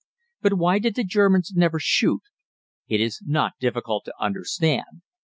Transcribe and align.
But 0.41 0.55
why 0.55 0.79
did 0.79 0.95
the 0.95 1.03
Germans 1.03 1.53
never 1.55 1.77
shoot? 1.79 2.23
It 2.87 2.99
is 2.99 3.21
not 3.23 3.59
difficult 3.59 4.03
to 4.05 4.15
understand. 4.19 5.03